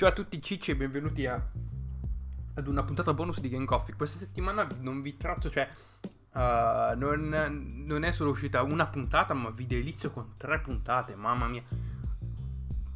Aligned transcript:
Ciao 0.00 0.08
a 0.08 0.12
tutti 0.12 0.40
cicci 0.40 0.70
e 0.70 0.76
benvenuti 0.76 1.26
a, 1.26 1.34
ad 2.54 2.66
una 2.66 2.82
puntata 2.82 3.12
bonus 3.12 3.38
di 3.38 3.50
Game 3.50 3.66
Coffee. 3.66 3.94
Questa 3.94 4.16
settimana 4.16 4.66
non 4.78 5.02
vi 5.02 5.18
tratto, 5.18 5.50
cioè, 5.50 5.68
uh, 6.32 6.96
non, 6.96 7.84
non, 7.84 8.02
è 8.04 8.10
solo 8.10 8.30
uscita 8.30 8.62
una 8.62 8.86
puntata, 8.86 9.34
ma 9.34 9.50
vi 9.50 9.66
delizio 9.66 10.10
con 10.10 10.38
tre 10.38 10.58
puntate, 10.60 11.14
mamma 11.14 11.48
mia. 11.48 11.62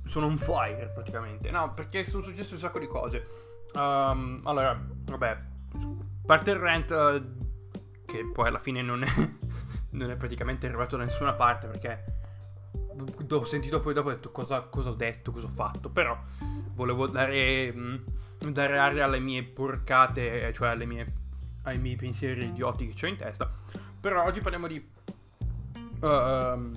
Sono 0.06 0.28
un 0.28 0.38
fire 0.38 0.92
praticamente. 0.94 1.50
No, 1.50 1.74
perché 1.74 2.04
sono 2.04 2.22
successe 2.22 2.54
un 2.54 2.60
sacco 2.60 2.78
di 2.78 2.86
cose. 2.86 3.26
Um, 3.74 4.40
allora, 4.44 4.74
vabbè, 5.04 5.42
parte 6.24 6.50
il 6.52 6.56
rant, 6.56 6.90
uh, 6.90 8.06
che 8.06 8.30
poi 8.32 8.48
alla 8.48 8.60
fine 8.60 8.80
non 8.80 9.02
è, 9.02 9.08
non 9.92 10.10
è 10.10 10.16
praticamente 10.16 10.66
arrivato 10.66 10.96
da 10.96 11.04
nessuna 11.04 11.34
parte, 11.34 11.66
perché 11.66 12.22
ho 13.28 13.44
sentito 13.44 13.80
poi 13.80 13.92
dopo 13.92 14.08
ho 14.08 14.12
detto 14.12 14.30
cosa, 14.30 14.62
cosa 14.62 14.88
ho 14.88 14.94
detto, 14.94 15.32
cosa 15.32 15.44
ho 15.44 15.50
fatto, 15.50 15.90
però 15.90 16.18
volevo 16.74 17.06
dare, 17.06 17.72
mm, 17.72 17.96
dare 18.48 18.78
aria 18.78 19.04
alle 19.04 19.20
mie 19.20 19.42
porcate, 19.42 20.52
cioè 20.52 20.74
mie, 20.84 21.12
ai 21.62 21.78
miei 21.78 21.96
pensieri 21.96 22.46
idioti 22.46 22.88
che 22.88 23.06
ho 23.06 23.08
in 23.08 23.16
testa. 23.16 23.50
Però 24.00 24.22
oggi 24.24 24.40
parliamo 24.40 24.66
di... 24.66 24.92
Uh, 26.00 26.68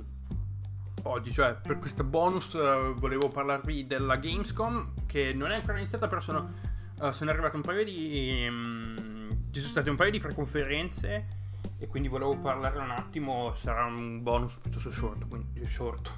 oggi, 1.03 1.31
cioè 1.31 1.55
per 1.55 1.79
questo 1.79 2.03
bonus 2.03 2.53
uh, 2.53 2.93
volevo 2.95 3.27
parlarvi 3.27 3.85
della 3.85 4.15
Gamescom 4.15 5.05
che 5.05 5.33
non 5.33 5.51
è 5.51 5.55
ancora 5.55 5.79
iniziata, 5.79 6.07
però 6.07 6.21
sono, 6.21 6.53
uh, 6.99 7.11
sono 7.11 7.29
arrivate 7.31 7.55
un 7.55 7.61
paio 7.61 7.83
di... 7.83 8.45
Um, 8.47 9.07
ci 9.51 9.59
sono 9.59 9.71
state 9.71 9.89
un 9.89 9.95
paio 9.95 10.11
di 10.11 10.19
preconferenze 10.19 11.25
e 11.79 11.87
quindi 11.87 12.07
volevo 12.07 12.37
parlare 12.37 12.79
un 12.79 12.91
attimo, 12.91 13.53
sarà 13.55 13.85
un 13.85 14.23
bonus 14.23 14.55
piuttosto 14.55 14.91
short, 14.91 15.27
quindi 15.27 15.65
short, 15.65 16.11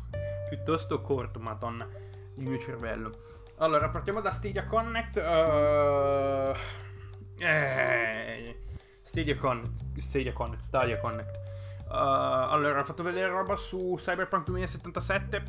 piuttosto 0.49 1.02
corto, 1.02 1.40
madonna, 1.40 1.88
il 2.36 2.48
mio 2.48 2.60
cervello. 2.60 3.38
Allora, 3.62 3.90
partiamo 3.90 4.21
da 4.21 4.32
Stadia 4.32 4.65
Connect. 4.65 5.18
Uh, 5.18 6.55
eh, 7.43 8.57
Stadia 9.04 9.35
Connect, 9.35 9.98
Stadia 9.98 10.32
Connect, 10.32 10.62
Stadia 10.62 10.98
Connect. 10.98 11.35
Uh, 11.90 11.91
allora, 11.91 12.80
ho 12.80 12.84
fatto 12.85 13.04
vedere 13.04 13.27
roba 13.27 13.57
su 13.57 13.98
Cyberpunk 13.98 14.46
2077, 14.46 15.43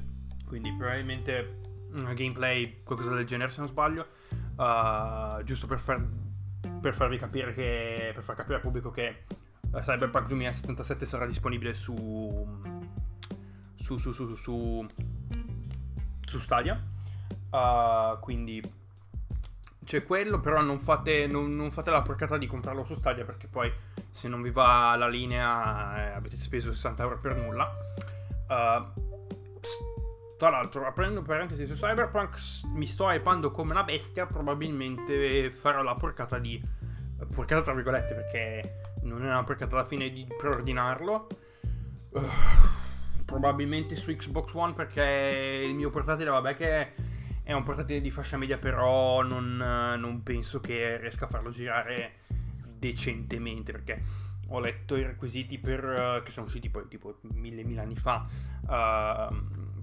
quindi 0.44 0.72
probabilmente 0.72 1.58
un 1.92 2.12
gameplay, 2.16 2.82
qualcosa 2.82 3.14
del 3.14 3.26
genere 3.26 3.52
se 3.52 3.60
non 3.60 3.68
sbaglio, 3.68 4.08
uh, 4.56 5.40
giusto 5.44 5.68
per, 5.68 5.78
far, 5.78 6.04
per 6.80 6.94
farvi 6.94 7.16
capire 7.16 7.52
che, 7.52 8.10
per 8.12 8.24
far 8.24 8.34
capire 8.34 8.56
al 8.56 8.60
pubblico 8.60 8.90
che 8.90 9.22
uh, 9.70 9.78
Cyberpunk 9.78 10.26
2077 10.26 11.06
sarà 11.06 11.26
disponibile 11.26 11.74
su, 11.74 12.44
su, 13.76 13.98
su, 13.98 14.10
su, 14.10 14.34
su, 14.34 14.84
su 16.26 16.38
Stadia. 16.40 16.89
Uh, 17.50 18.18
quindi 18.20 18.62
c'è 19.84 20.04
quello, 20.04 20.38
però 20.38 20.60
non 20.60 20.78
fate, 20.78 21.26
non, 21.26 21.56
non 21.56 21.70
fate, 21.72 21.90
la 21.90 22.02
porcata 22.02 22.38
di 22.38 22.46
comprarlo 22.46 22.84
su 22.84 22.94
Stadia 22.94 23.24
perché 23.24 23.48
poi 23.48 23.72
se 24.08 24.28
non 24.28 24.40
vi 24.40 24.50
va 24.50 24.94
la 24.96 25.08
linea 25.08 26.10
eh, 26.10 26.14
avete 26.14 26.36
speso 26.36 26.72
60 26.72 27.02
euro 27.02 27.18
per 27.18 27.36
nulla. 27.36 27.68
Uh, 28.48 29.08
tra 30.36 30.48
l'altro, 30.48 30.86
aprendo 30.86 31.22
parentesi 31.22 31.66
su 31.66 31.74
Cyberpunk, 31.74 32.38
mi 32.74 32.86
sto 32.86 33.10
hypando 33.10 33.50
come 33.50 33.72
una 33.72 33.82
bestia, 33.82 34.26
probabilmente 34.26 35.50
farò 35.50 35.82
la 35.82 35.94
porcata 35.96 36.38
di... 36.38 36.62
porcata 37.34 37.60
tra 37.62 37.74
virgolette 37.74 38.14
perché 38.14 38.80
non 39.02 39.22
è 39.22 39.26
una 39.26 39.44
porcata 39.44 39.74
alla 39.76 39.84
fine 39.84 40.08
di 40.10 40.26
preordinarlo. 40.38 41.26
Uh, 42.10 42.20
probabilmente 43.24 43.96
su 43.96 44.14
Xbox 44.14 44.54
One 44.54 44.72
perché 44.72 45.62
il 45.64 45.74
mio 45.74 45.90
portatile, 45.90 46.30
vabbè 46.30 46.56
che 46.56 46.92
è 47.42 47.52
un 47.52 47.62
portatile 47.62 48.00
di 48.00 48.10
fascia 48.10 48.36
media, 48.36 48.58
però 48.58 49.22
non, 49.22 49.56
non 49.56 50.22
penso 50.22 50.60
che 50.60 50.98
riesca 50.98 51.24
a 51.24 51.28
farlo 51.28 51.50
girare 51.50 52.14
decentemente 52.80 53.72
perché 53.72 54.02
ho 54.52 54.58
letto 54.58 54.96
i 54.96 55.02
requisiti 55.02 55.58
per, 55.58 55.84
uh, 55.84 56.22
che 56.22 56.30
sono 56.30 56.46
usciti 56.46 56.70
poi 56.70 56.88
tipo 56.88 57.18
mille 57.34 57.62
mille 57.62 57.80
anni 57.80 57.94
fa 57.94 58.26
uh, 58.62 59.34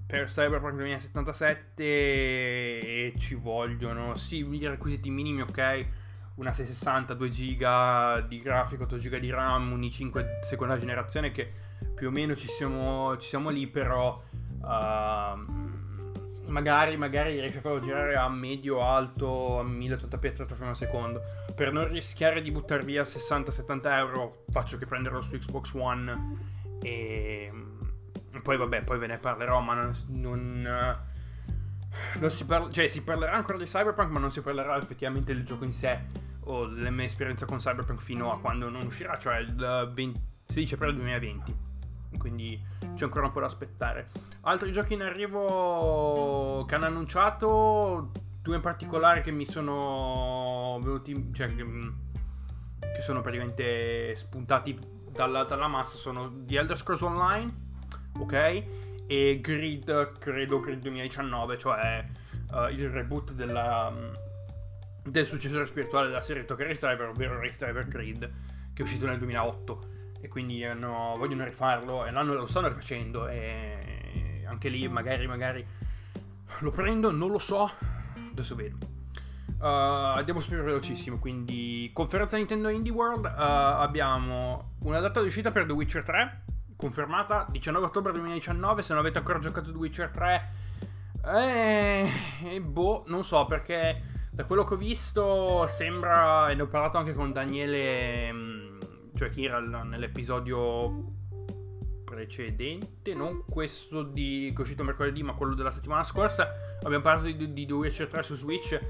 per 0.06 0.26
Cyberpunk 0.26 0.74
2077 0.74 1.82
e 1.82 3.14
ci 3.16 3.34
vogliono 3.34 4.14
sì 4.16 4.44
i 4.46 4.66
requisiti 4.66 5.10
minimi 5.10 5.40
ok 5.42 5.86
una 6.34 6.52
660 6.52 7.14
2 7.14 7.28
GB 7.28 8.28
di 8.28 8.38
grafico 8.40 8.82
8 8.84 8.96
GB 8.96 9.16
di 9.16 9.30
RAM 9.30 9.72
un 9.72 9.80
i5 9.80 10.40
seconda 10.42 10.76
generazione 10.76 11.30
che 11.30 11.50
più 11.94 12.08
o 12.08 12.10
meno 12.10 12.36
ci 12.36 12.46
siamo, 12.48 13.16
ci 13.16 13.28
siamo 13.28 13.50
lì 13.50 13.66
però 13.66 14.22
uh, 14.60 15.67
magari, 16.48 16.96
magari 16.96 17.38
riesce 17.38 17.58
a 17.58 17.60
farlo 17.60 17.80
girare 17.80 18.16
a 18.16 18.28
medio 18.28 18.82
alto 18.82 19.60
a 19.60 19.64
1080p 19.64 20.18
30 20.18 20.54
frame 20.54 20.70
al 20.70 20.76
secondo. 20.76 21.22
Per 21.54 21.72
non 21.72 21.88
rischiare 21.88 22.42
di 22.42 22.50
buttare 22.50 22.84
via 22.84 23.02
60-70 23.02 23.80
euro 23.96 24.44
faccio 24.50 24.78
che 24.78 24.86
prenderlo 24.86 25.20
su 25.22 25.36
Xbox 25.36 25.72
One 25.74 26.56
e 26.82 27.52
poi 28.42 28.56
vabbè 28.56 28.82
poi 28.84 28.98
ve 28.98 29.06
ne 29.06 29.18
parlerò 29.18 29.60
ma 29.60 29.74
non, 29.74 29.92
non, 30.08 30.96
non 32.20 32.30
si 32.30 32.44
parla 32.44 32.70
cioè 32.70 32.88
si 32.88 33.02
parlerà 33.02 33.32
ancora 33.32 33.58
di 33.58 33.64
Cyberpunk 33.64 34.10
ma 34.10 34.18
non 34.20 34.30
si 34.30 34.40
parlerà 34.40 34.76
effettivamente 34.76 35.34
del 35.34 35.44
gioco 35.44 35.64
in 35.64 35.72
sé 35.72 35.98
o 36.44 36.66
delle 36.66 36.90
mie 36.90 37.06
esperienze 37.06 37.46
con 37.46 37.58
Cyberpunk 37.58 38.00
fino 38.00 38.32
a 38.32 38.38
quando 38.38 38.68
non 38.68 38.84
uscirà 38.84 39.18
cioè 39.18 39.38
il 39.38 39.90
20, 39.92 40.20
16 40.42 40.74
aprile 40.74 40.94
2020 40.94 41.67
quindi 42.18 42.60
c'è 42.94 43.04
ancora 43.04 43.26
un 43.26 43.32
po' 43.32 43.40
da 43.40 43.46
aspettare. 43.46 44.08
Altri 44.42 44.72
giochi 44.72 44.94
in 44.94 45.02
arrivo 45.02 46.64
che 46.66 46.74
hanno 46.74 46.86
annunciato, 46.86 48.10
due 48.42 48.56
in 48.56 48.62
particolare 48.62 49.20
che 49.20 49.30
mi 49.30 49.46
sono 49.46 50.78
venuti, 50.82 51.30
cioè 51.32 51.54
che, 51.54 51.64
che 52.80 53.00
sono 53.00 53.20
praticamente 53.20 54.14
spuntati 54.16 54.78
dalla, 55.10 55.44
dalla, 55.44 55.68
massa 55.68 55.96
sono 55.96 56.42
The 56.42 56.58
Elder 56.58 56.76
Scrolls 56.76 57.02
Online, 57.02 57.54
ok? 58.18 58.64
E 59.06 59.38
Grid, 59.40 60.18
credo 60.18 60.60
Grid 60.60 60.80
2019, 60.80 61.58
cioè 61.58 62.06
uh, 62.52 62.68
il 62.68 62.88
reboot 62.90 63.32
della, 63.32 63.92
del 65.02 65.26
successore 65.26 65.66
spirituale 65.66 66.08
della 66.08 66.20
serie 66.20 66.44
Tokyo 66.44 66.66
Race 66.66 66.86
ovvero 66.86 67.40
Race 67.40 67.58
Driver 67.58 67.86
Grid, 67.88 68.30
che 68.72 68.82
è 68.82 68.82
uscito 68.82 69.06
nel 69.06 69.18
2008 69.18 69.96
e 70.20 70.28
quindi 70.28 70.64
hanno, 70.64 71.14
vogliono 71.16 71.44
rifarlo 71.44 72.04
e 72.06 72.10
lo 72.10 72.46
stanno 72.46 72.68
rifacendo 72.68 73.28
e 73.28 74.44
anche 74.48 74.68
lì 74.68 74.88
magari, 74.88 75.26
magari 75.26 75.64
lo 76.60 76.70
prendo, 76.70 77.10
non 77.10 77.30
lo 77.30 77.38
so, 77.38 77.70
adesso 78.30 78.54
vedo. 78.54 78.76
Uh, 79.58 80.16
andiamo 80.16 80.40
super 80.40 80.62
velocissimo, 80.62 81.18
quindi 81.18 81.90
conferenza 81.92 82.36
Nintendo 82.36 82.68
Indie 82.68 82.92
World, 82.92 83.24
uh, 83.24 83.30
abbiamo 83.36 84.74
una 84.80 85.00
data 85.00 85.20
di 85.20 85.26
uscita 85.26 85.50
per 85.50 85.66
The 85.66 85.72
Witcher 85.72 86.04
3, 86.04 86.44
confermata 86.76 87.46
19 87.50 87.86
ottobre 87.86 88.12
2019, 88.12 88.82
se 88.82 88.92
non 88.92 89.02
avete 89.02 89.18
ancora 89.18 89.38
giocato 89.40 89.70
The 89.70 89.76
Witcher 89.76 90.10
3, 90.10 90.48
eh, 91.24 92.10
eh, 92.44 92.60
boh, 92.60 93.04
non 93.08 93.24
so 93.24 93.44
perché 93.46 94.02
da 94.30 94.44
quello 94.44 94.62
che 94.64 94.74
ho 94.74 94.76
visto 94.76 95.66
sembra, 95.66 96.48
e 96.50 96.54
ne 96.54 96.62
ho 96.62 96.68
parlato 96.68 96.98
anche 96.98 97.14
con 97.14 97.32
Daniele... 97.32 98.32
Mh, 98.32 98.77
cioè 99.18 99.30
Kiral 99.30 99.84
nell'episodio 99.88 101.16
precedente, 102.04 103.14
non 103.14 103.44
questo 103.44 104.04
di, 104.04 104.52
che 104.52 104.58
è 104.58 104.60
uscito 104.60 104.84
mercoledì, 104.84 105.24
ma 105.24 105.32
quello 105.32 105.54
della 105.54 105.72
settimana 105.72 106.04
scorsa, 106.04 106.52
abbiamo 106.82 107.02
parlato 107.02 107.26
di, 107.26 107.52
di 107.52 107.66
The 107.66 107.72
Witcher 107.72 108.06
3 108.06 108.22
su 108.22 108.36
Switch. 108.36 108.80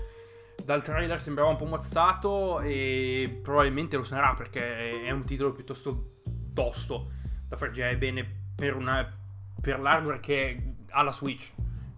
Dal 0.62 0.82
trailer 0.82 1.18
sembrava 1.18 1.48
un 1.48 1.56
po' 1.56 1.64
mozzato 1.64 2.60
e 2.60 3.40
probabilmente 3.42 3.96
lo 3.96 4.02
sarà 4.02 4.34
perché 4.34 5.02
è 5.02 5.10
un 5.12 5.24
titolo 5.24 5.52
piuttosto 5.52 6.20
tosto 6.52 7.12
da 7.48 7.56
far 7.56 7.70
girare 7.70 7.96
bene 7.96 8.28
per, 8.54 8.76
una, 8.76 9.10
per 9.58 9.80
l'hardware 9.80 10.20
che 10.20 10.74
ha 10.90 11.02
la 11.02 11.12
Switch, 11.12 11.52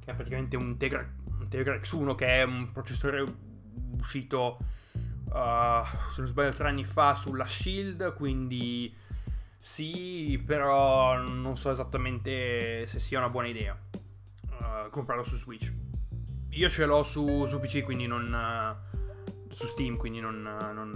che 0.05 0.13
è 0.13 0.15
praticamente 0.15 0.57
un 0.57 0.77
Tegra, 0.77 1.05
un 1.41 1.49
Tegra 1.49 1.75
X1 1.77 2.15
che 2.15 2.27
è 2.27 2.43
un 2.45 2.71
processore 2.71 3.25
uscito 3.99 4.59
uh, 5.33 5.85
se 6.11 6.21
non 6.21 6.27
sbaglio 6.27 6.51
tre 6.51 6.69
anni 6.69 6.85
fa 6.85 7.15
sulla 7.15 7.47
Shield, 7.47 8.15
quindi 8.15 8.95
sì, 9.57 10.43
però 10.45 11.19
non 11.19 11.57
so 11.57 11.71
esattamente 11.71 12.87
se 12.87 12.99
sia 12.99 13.19
una 13.19 13.29
buona 13.29 13.49
idea 13.49 13.79
uh, 14.51 14.91
comprarlo 14.91 15.23
su 15.23 15.37
Switch. 15.37 15.73
Io 16.51 16.69
ce 16.69 16.85
l'ho 16.85 17.03
su, 17.03 17.47
su 17.47 17.61
PC, 17.61 17.83
quindi 17.83 18.07
non... 18.07 18.33
Uh, 18.33 18.99
su 19.53 19.67
Steam, 19.67 19.97
quindi 19.97 20.21
non, 20.21 20.43
non, 20.43 20.93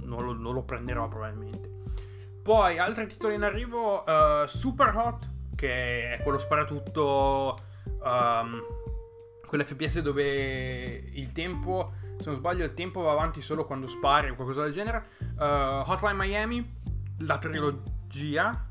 non, 0.00 0.24
lo, 0.24 0.32
non, 0.32 0.54
lo, 0.54 0.62
prenderò 0.62 1.08
probabilmente. 1.08 1.70
Poi 2.42 2.78
altri 2.78 3.06
titoli 3.06 3.34
in 3.34 3.42
arrivo, 3.42 4.02
Super 4.46 4.96
Hot, 4.96 5.28
che 5.54 6.12
è 6.12 6.22
quello 6.22 6.38
sparatutto, 6.38 7.54
um, 8.02 8.62
quell'FPS 9.46 10.00
dove 10.00 11.04
il 11.12 11.32
tempo 11.32 11.92
se 12.18 12.24
non 12.26 12.36
sbaglio 12.36 12.64
il 12.64 12.74
tempo 12.74 13.02
va 13.02 13.12
avanti 13.12 13.40
solo 13.42 13.64
quando 13.64 13.86
spari 13.86 14.30
o 14.30 14.34
qualcosa 14.34 14.62
del 14.62 14.72
genere. 14.72 15.06
Uh, 15.38 15.88
Hotline 15.90 16.14
Miami, 16.14 16.74
la 17.20 17.38
trilogia. 17.38 18.68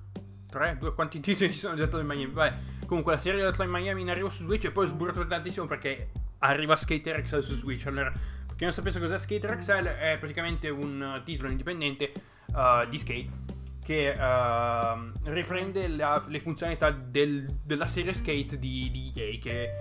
Tre, 0.50 0.78
due, 0.78 0.94
quanti 0.94 1.20
titoli 1.20 1.52
ci 1.52 1.60
sono 1.60 1.76
di 1.76 1.82
Hotline 1.82 2.04
Miami? 2.04 2.32
Beh, 2.32 2.54
comunque 2.86 3.14
la 3.14 3.20
serie 3.20 3.40
di 3.40 3.46
Hotline 3.46 3.72
Miami 3.72 4.02
in 4.02 4.10
arrivo 4.10 4.30
su 4.30 4.44
Switch 4.44 4.66
e 4.66 4.72
poi 4.72 4.86
ho 4.86 4.88
sburrato 4.88 5.26
tantissimo 5.26 5.68
perché 5.68 6.12
arriva 6.40 6.76
Skater 6.76 7.22
XL 7.22 7.42
su 7.42 7.56
Switch. 7.56 7.86
Allora, 7.88 8.12
per 8.12 8.56
chi 8.56 8.64
non 8.64 8.72
sapesse 8.72 9.00
cos'è 9.00 9.20
Skater 9.20 9.58
XL, 9.58 9.86
è 9.86 10.18
praticamente 10.18 10.70
un 10.70 11.22
titolo 11.24 11.50
indipendente 11.50 12.12
uh, 12.54 12.88
di 12.90 12.98
skate 12.98 13.54
che 13.84 14.16
uh, 14.18 15.30
riprende 15.30 15.88
la, 15.90 16.24
le 16.28 16.40
funzionalità 16.40 16.90
del, 16.90 17.46
della 17.64 17.86
serie 17.86 18.14
Skate 18.14 18.58
di, 18.58 18.90
di 18.90 19.12
EA 19.14 19.38
che 19.38 19.72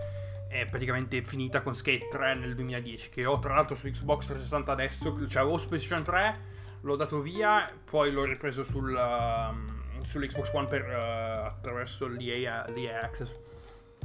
è 0.55 0.67
praticamente 0.67 1.21
finita 1.25 1.63
con 1.63 1.75
Skate 1.75 2.07
3 2.09 2.35
nel 2.37 2.55
2010 2.55 3.09
che 3.09 3.27
ho 3.27 3.41
tra 3.41 3.55
l'altro 3.55 3.75
su 3.75 3.89
Xbox 3.89 4.27
360 4.27 4.71
adesso 4.71 5.29
cioè 5.29 5.43
avevo 5.43 5.59
su 5.59 5.67
PlayStation 5.67 6.05
3 6.05 6.41
l'ho 6.83 6.95
dato 6.95 7.21
via 7.21 7.69
poi 7.85 8.13
l'ho 8.13 8.25
ripreso 8.25 8.63
sul, 8.63 8.93
uh, 8.93 10.05
sull'Xbox 10.05 10.53
One 10.53 10.69
per, 10.69 10.83
uh, 10.83 11.47
attraverso 11.47 12.07
l'EA, 12.07 12.67
l'EA 12.69 13.01
Access. 13.03 13.31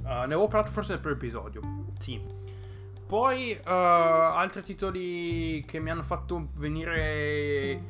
Uh, 0.01 0.07
ne 0.07 0.23
avevo 0.23 0.47
parlato 0.47 0.71
forse 0.71 0.97
primo 0.97 1.15
episodio 1.15 1.61
sì. 1.99 2.47
Poi 3.05 3.59
altri 3.63 4.61
titoli 4.61 5.63
che 5.65 5.79
mi 5.79 5.89
hanno 5.89 6.03
fatto 6.03 6.49
venire 6.53 7.81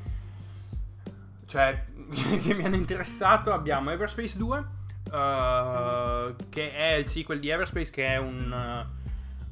cioè, 1.45 1.85
che 2.41 2.53
mi 2.53 2.63
hanno 2.63 2.77
interessato 2.77 3.51
abbiamo 3.51 3.91
Everspace 3.91 4.37
2, 4.37 4.65
uh, 5.11 6.35
che 6.49 6.73
è 6.73 6.93
il 6.93 7.05
sequel 7.05 7.39
di 7.39 7.49
Everspace, 7.49 7.91
che 7.91 8.07
è 8.07 8.17
un... 8.17 8.87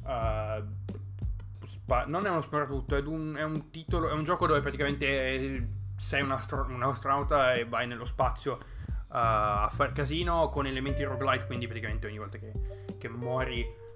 Uh, 0.02 1.66
spa- 1.66 2.04
non 2.06 2.24
è 2.26 2.30
uno 2.30 2.40
sparatutto, 2.40 2.96
è 2.96 3.00
un, 3.00 3.34
è 3.36 3.42
un 3.42 3.70
titolo, 3.70 4.08
è 4.08 4.12
un 4.12 4.24
gioco 4.24 4.46
dove 4.46 4.60
praticamente 4.60 5.68
sei 5.96 6.22
un, 6.22 6.30
astro- 6.30 6.66
un 6.68 6.82
astronauta 6.82 7.52
e 7.52 7.64
vai 7.64 7.86
nello 7.86 8.04
spazio 8.04 8.54
uh, 8.54 9.06
a 9.08 9.68
far 9.70 9.92
casino 9.92 10.48
con 10.48 10.66
elementi 10.66 11.02
roguelite, 11.02 11.46
quindi 11.46 11.66
praticamente 11.66 12.06
ogni 12.06 12.18
volta 12.18 12.38
che, 12.38 12.52
che 12.98 13.08
muori 13.08 13.86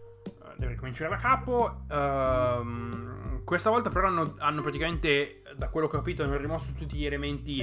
devi 0.56 0.72
ricominciare 0.72 1.10
da 1.10 1.16
capo. 1.16 1.84
Uh, 1.88 3.42
questa 3.44 3.70
volta 3.70 3.90
però 3.90 4.06
hanno, 4.08 4.34
hanno, 4.38 4.62
praticamente, 4.62 5.42
da 5.56 5.68
quello 5.68 5.88
che 5.88 5.96
ho 5.96 5.98
capito, 5.98 6.22
hanno 6.22 6.36
rimosso 6.36 6.72
tutti 6.72 6.96
gli 6.96 7.04
elementi 7.04 7.62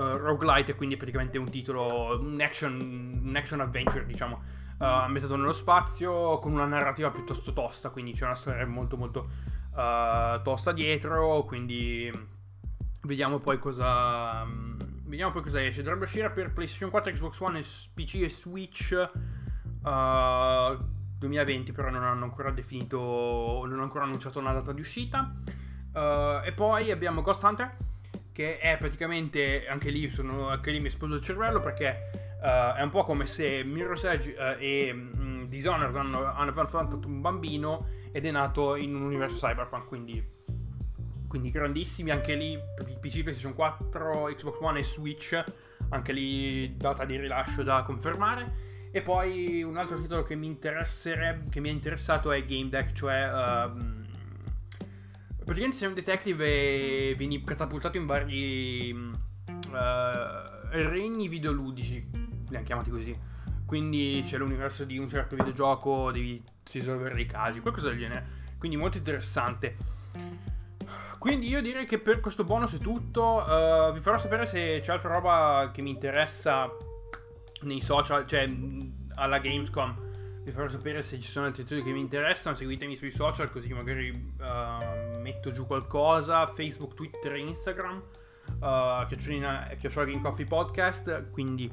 uh, 0.00 0.16
roguelite, 0.16 0.74
quindi 0.74 0.96
praticamente 0.96 1.38
un 1.38 1.48
titolo, 1.48 2.18
un 2.18 2.40
action, 2.40 3.20
un 3.24 3.36
action 3.36 3.60
adventure, 3.60 4.06
diciamo, 4.06 4.42
uh, 4.78 4.84
ambientato 4.84 5.36
nello 5.36 5.52
spazio, 5.52 6.38
con 6.38 6.52
una 6.52 6.64
narrativa 6.64 7.10
piuttosto 7.10 7.52
tosta, 7.52 7.90
quindi 7.90 8.12
c'è 8.12 8.24
una 8.24 8.34
storia 8.34 8.66
molto 8.66 8.96
molto 8.96 9.30
uh, 9.72 10.42
tosta 10.42 10.72
dietro, 10.72 11.44
quindi 11.44 12.10
vediamo 13.02 13.38
poi 13.38 13.58
cosa... 13.58 14.42
Um, 14.42 14.76
vediamo 15.10 15.32
poi 15.32 15.42
cosa 15.42 15.62
esce. 15.62 15.82
Dovrebbe 15.82 16.04
uscire 16.04 16.30
per 16.30 16.52
PlayStation 16.52 16.88
4, 16.88 17.12
Xbox 17.12 17.40
One, 17.40 17.60
PC 17.60 18.14
e 18.22 18.30
Switch. 18.30 19.10
Uh, 19.82 20.98
2020 21.18 21.72
però 21.72 21.90
non 21.90 22.02
hanno 22.02 22.24
ancora 22.24 22.50
definito, 22.50 22.98
non 23.64 23.72
hanno 23.72 23.82
ancora 23.82 24.04
annunciato 24.04 24.38
una 24.38 24.52
data 24.52 24.72
di 24.72 24.80
uscita. 24.80 25.34
Uh, 25.92 26.44
e 26.44 26.52
poi 26.54 26.90
abbiamo 26.90 27.20
Ghost 27.20 27.42
Hunter 27.42 27.76
che 28.32 28.58
è 28.58 28.76
praticamente 28.78 29.66
anche 29.66 29.90
lì, 29.90 30.08
sono, 30.08 30.48
anche 30.48 30.70
lì 30.70 30.80
mi 30.80 30.86
esploso 30.86 31.16
il 31.16 31.22
cervello 31.22 31.60
perché 31.60 32.10
uh, 32.40 32.76
è 32.76 32.82
un 32.82 32.90
po' 32.90 33.04
come 33.04 33.26
se 33.26 33.62
Mirror's 33.64 34.04
Edge 34.04 34.34
uh, 34.38 34.56
e 34.58 34.90
um, 34.92 35.46
Dishonored 35.48 35.94
hanno, 35.94 36.24
hanno 36.24 36.50
affrontato 36.50 37.06
un 37.06 37.20
bambino 37.20 37.88
ed 38.12 38.24
è 38.24 38.30
nato 38.30 38.76
in 38.76 38.94
un 38.94 39.02
universo 39.02 39.46
cyberpunk, 39.46 39.86
quindi, 39.86 40.24
quindi 41.26 41.50
grandissimi 41.50 42.10
anche 42.10 42.34
lì 42.34 42.58
PC, 43.00 43.22
PlayStation 43.22 43.54
4, 43.54 44.30
Xbox 44.34 44.58
One 44.60 44.78
e 44.78 44.84
Switch, 44.84 45.42
anche 45.90 46.12
lì 46.12 46.76
data 46.76 47.04
di 47.04 47.16
rilascio 47.16 47.62
da 47.62 47.82
confermare. 47.82 48.68
E 48.92 49.02
poi 49.02 49.62
un 49.62 49.76
altro 49.76 50.00
titolo 50.00 50.24
che 50.24 50.34
mi 50.34 50.58
che 50.58 51.60
mi 51.60 51.68
è 51.68 51.72
interessato 51.72 52.32
è 52.32 52.44
Game 52.44 52.68
Deck, 52.68 52.92
cioè 52.92 53.30
uh, 53.32 53.99
praticamente 55.44 55.76
sei 55.76 55.88
un 55.88 55.94
detective 55.94 56.46
e 56.46 57.14
vieni 57.16 57.42
catapultato 57.42 57.96
in 57.96 58.06
vari 58.06 58.92
uh, 58.92 59.08
regni 60.70 61.28
videoludici, 61.28 62.08
li 62.48 62.56
hanno 62.56 62.64
chiamati 62.64 62.90
così. 62.90 63.18
Quindi 63.66 64.22
c'è 64.26 64.36
l'universo 64.36 64.84
di 64.84 64.98
un 64.98 65.08
certo 65.08 65.36
videogioco, 65.36 66.10
devi 66.10 66.42
risolvere 66.72 67.14
dei 67.14 67.26
casi, 67.26 67.60
qualcosa 67.60 67.88
del 67.88 67.98
genere. 67.98 68.26
Quindi 68.58 68.76
molto 68.76 68.98
interessante. 68.98 69.76
Quindi 71.18 71.48
io 71.48 71.60
direi 71.62 71.86
che 71.86 71.98
per 71.98 72.20
questo 72.20 72.44
bonus 72.44 72.74
è 72.74 72.78
tutto. 72.78 73.44
Uh, 73.46 73.92
vi 73.92 74.00
farò 74.00 74.18
sapere 74.18 74.46
se 74.46 74.80
c'è 74.82 74.92
altra 74.92 75.12
roba 75.12 75.70
che 75.72 75.82
mi 75.82 75.90
interessa 75.90 76.68
nei 77.62 77.80
social, 77.80 78.26
cioè 78.26 78.50
alla 79.14 79.38
Gamescom 79.38 80.08
vi 80.42 80.52
farò 80.52 80.68
sapere 80.68 81.02
se 81.02 81.20
ci 81.20 81.28
sono 81.28 81.46
altri 81.46 81.62
titoli 81.64 81.82
che 81.82 81.92
mi 81.92 82.00
interessano. 82.00 82.56
Seguitemi 82.56 82.96
sui 82.96 83.10
social 83.10 83.50
così 83.50 83.72
magari 83.72 84.08
uh, 84.10 85.20
metto 85.20 85.50
giù 85.50 85.66
qualcosa. 85.66 86.46
Facebook, 86.46 86.94
Twitter 86.94 87.36
Instagram. 87.36 88.02
Uh, 88.58 89.06
chiocciolina, 89.06 89.70
chiocciolina 89.78 90.20
Coffee 90.20 90.46
Podcast. 90.46 91.30
Quindi 91.30 91.70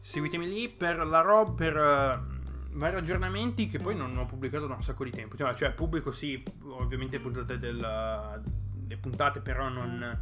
seguitemi 0.00 0.48
lì 0.48 0.68
per 0.68 1.04
la 1.04 1.20
roba. 1.20 1.52
Per 1.52 1.76
uh, 1.76 2.78
vari 2.78 2.96
aggiornamenti 2.96 3.68
che 3.68 3.78
poi 3.78 3.96
non 3.96 4.16
ho 4.16 4.24
pubblicato 4.24 4.66
da 4.66 4.74
un 4.74 4.82
sacco 4.82 5.02
di 5.02 5.10
tempo. 5.10 5.36
Cioè, 5.36 5.54
cioè 5.54 5.72
pubblico 5.72 6.12
sì, 6.12 6.40
ovviamente 6.68 7.18
puntate 7.18 7.58
del, 7.58 7.76
le 7.76 8.96
puntate, 8.98 9.40
però 9.40 9.68
non, 9.68 10.20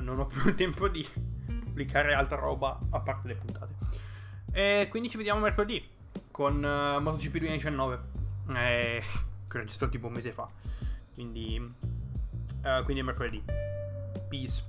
non 0.00 0.18
ho 0.18 0.26
più 0.26 0.46
il 0.46 0.54
tempo 0.54 0.88
di 0.88 1.06
pubblicare 1.46 2.12
altra 2.12 2.36
roba 2.36 2.78
a 2.90 3.00
parte 3.00 3.28
le 3.28 3.34
puntate. 3.34 3.74
E 4.52 4.88
quindi 4.90 5.08
ci 5.08 5.16
vediamo 5.16 5.40
mercoledì 5.40 5.96
con 6.38 6.62
uh, 6.62 7.00
MotoGP 7.00 7.38
2019 7.38 8.00
eh, 8.54 9.02
che 9.48 9.56
ho 9.56 9.60
registrato 9.60 9.90
tipo 9.90 10.06
un 10.06 10.12
mese 10.12 10.30
fa. 10.30 10.48
Quindi 11.12 11.58
uh, 11.58 12.84
quindi 12.84 13.00
è 13.00 13.02
mercoledì. 13.02 13.42
Peace 14.28 14.62